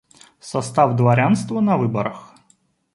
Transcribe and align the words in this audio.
Состав 0.39 0.95
дворянства 0.95 1.59
на 1.59 1.77
выборах. 1.77 2.33